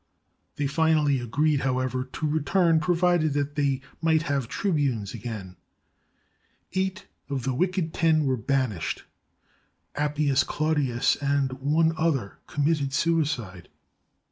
[0.55, 5.57] They finally agreed, however, to return, provided they might have tribunes again.
[6.73, 9.03] Eight of the "wicked ten" were ban ished.
[9.93, 13.69] Appius Claudius and one other committed sui cide.